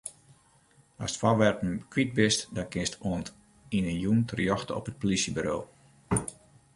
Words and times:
Ast 0.97 1.17
foarwerpen 1.17 1.73
kwyt 1.89 2.11
bist, 2.19 2.41
dan 2.55 2.69
kinst 2.73 2.95
oant 3.09 3.27
yn 3.75 3.87
'e 3.91 3.95
jûn 4.01 4.19
terjochte 4.29 4.73
op 4.79 4.89
it 4.89 4.99
plysjeburo. 5.01 5.57